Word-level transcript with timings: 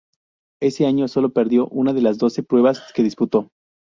Ese 0.59 0.87
año 0.87 1.07
solo 1.07 1.31
perdió 1.31 1.65
en 1.71 1.77
una 1.77 1.93
de 1.93 2.01
las 2.01 2.17
doce 2.17 2.41
pruebas 2.41 2.91
que 2.95 3.03
disputó. 3.03 3.51